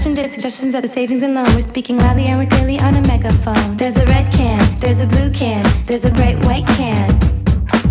[0.00, 1.44] suggestions at the savings and loan.
[1.54, 3.76] We're speaking loudly and we're clearly on a megaphone.
[3.76, 7.18] There's a red can, there's a blue can, there's a bright white can.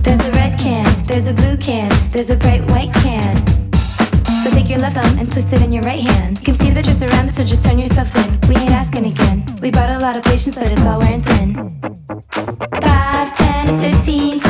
[0.01, 3.35] There's a red can, there's a blue can, there's a bright white can.
[4.43, 6.39] So take your left thumb and twist it in your right hand.
[6.39, 8.49] You can see that you're surrounded, so just turn yourself in.
[8.49, 9.45] We ain't asking again.
[9.61, 11.79] We brought a lot of patience, but it's all wearing thin.
[12.81, 14.48] 5, 10, 15, 20.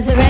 [0.00, 0.29] resurrection.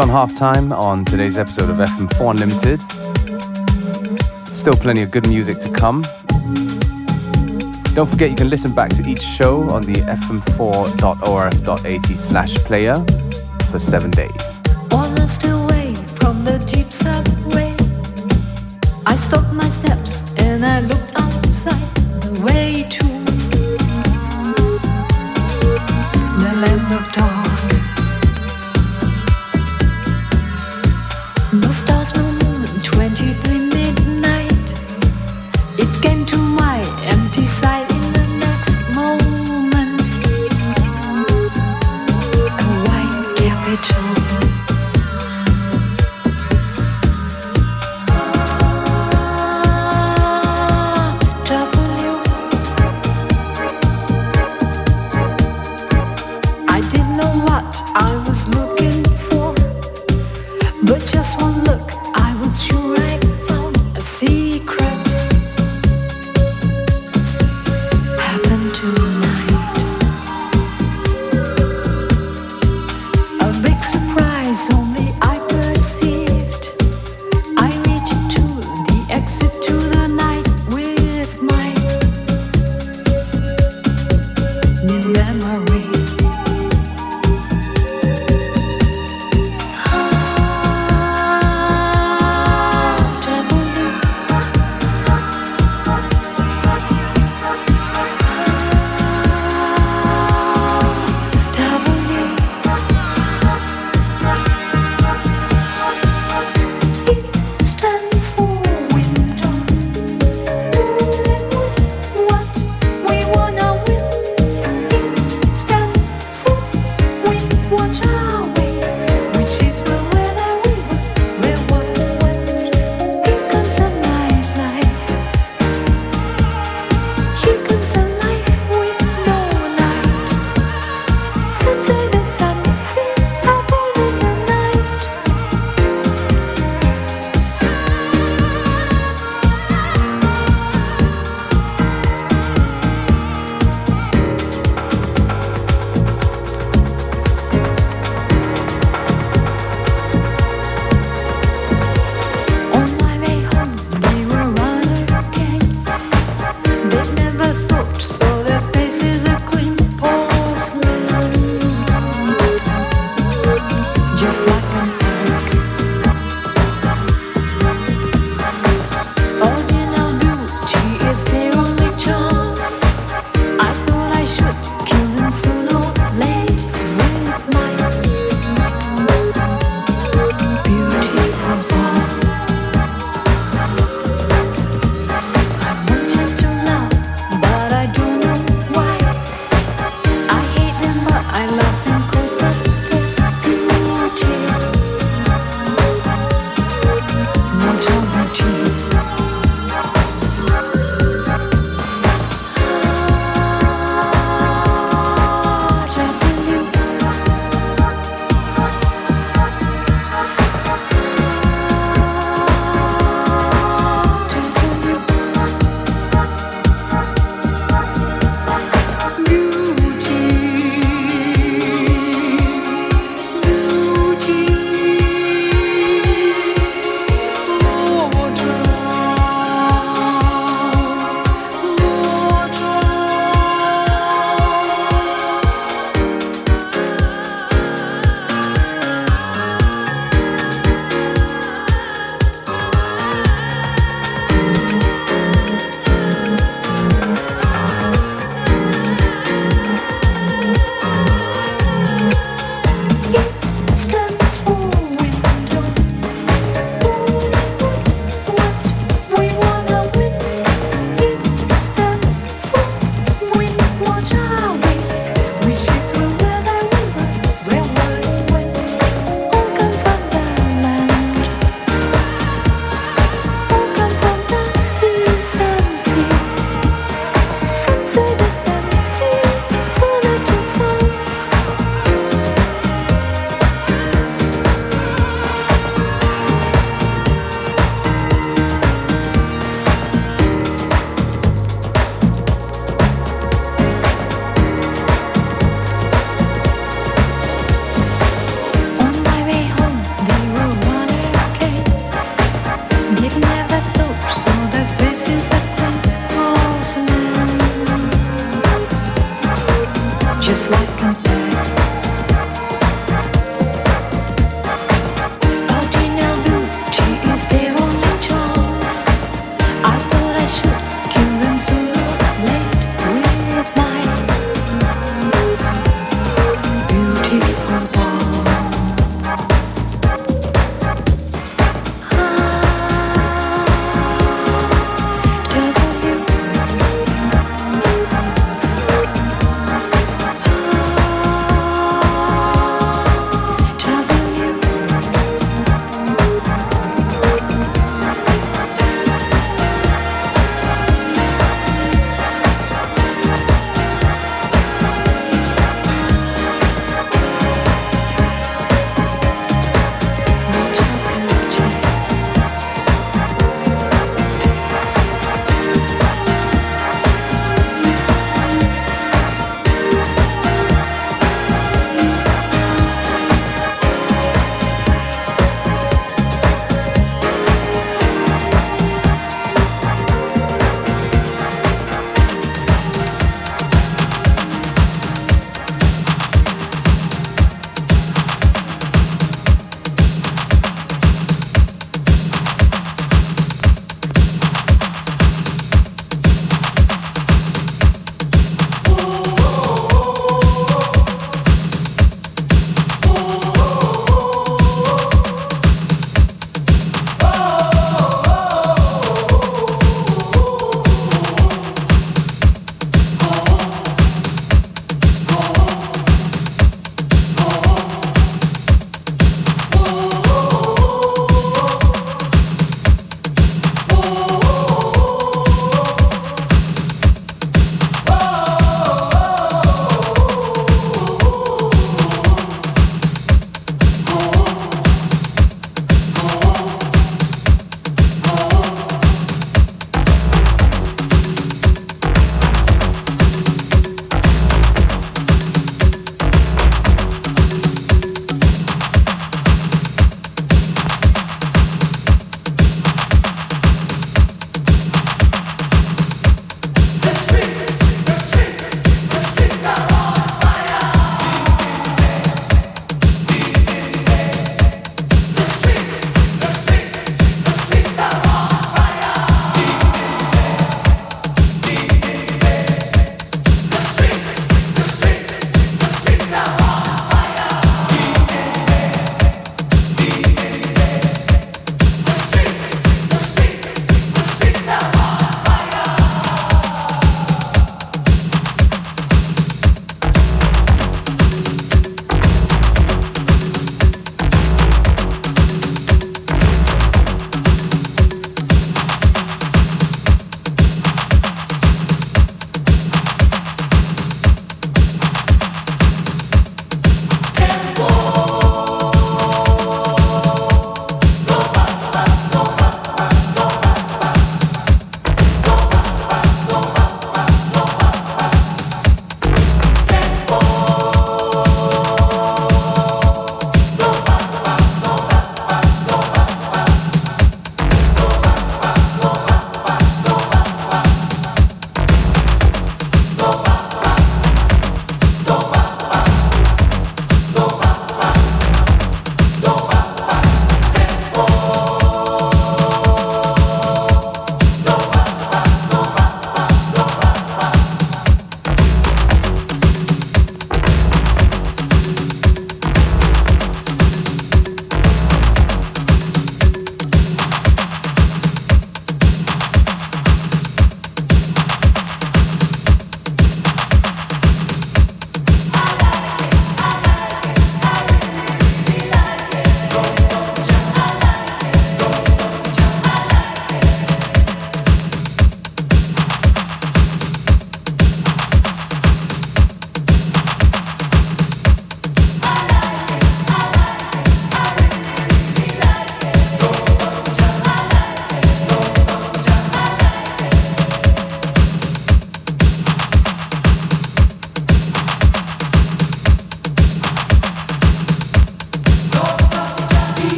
[0.00, 2.80] gone half time on today's episode of FM4 Unlimited.
[4.48, 6.00] Still plenty of good music to come.
[7.94, 12.96] Don't forget you can listen back to each show on the fm4.orf.at slash player
[13.70, 14.49] for seven days.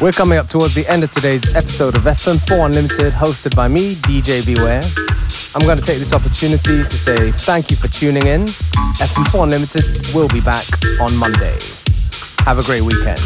[0.00, 3.96] We're coming up towards the end of today's episode of FM4 Unlimited, hosted by me,
[3.96, 4.80] DJ Beware.
[5.54, 8.46] I'm going to take this opportunity to say thank you for tuning in.
[8.96, 10.64] FM4 Unlimited will be back
[11.02, 11.58] on Monday.
[12.46, 13.20] Have a great weekend.